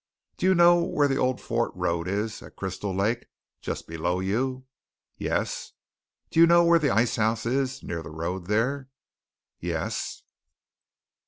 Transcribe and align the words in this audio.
"Do 0.37 0.47
you 0.47 0.55
know 0.55 0.83
where 0.83 1.07
the 1.07 1.17
old 1.19 1.39
fort 1.39 1.71
road 1.75 2.07
is, 2.07 2.41
at 2.41 2.55
Crystal 2.55 2.91
Lake, 2.91 3.27
just 3.61 3.85
below 3.87 4.19
you?" 4.19 4.65
"Yes." 5.19 5.73
"Do 6.31 6.39
you 6.39 6.47
know 6.47 6.63
where 6.63 6.79
the 6.79 6.89
ice 6.89 7.17
house 7.17 7.45
is 7.45 7.83
near 7.83 8.01
the 8.01 8.09
road 8.09 8.47
there?" 8.47 8.89
"Yes." 9.59 10.23